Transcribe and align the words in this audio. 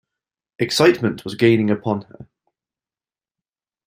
Excitement 0.57 1.23
was 1.23 1.35
gaining 1.35 1.69
upon 1.69 2.01
her. 2.05 2.27